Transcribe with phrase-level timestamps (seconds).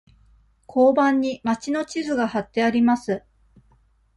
[0.67, 3.23] 交番に町の地図がはってあります。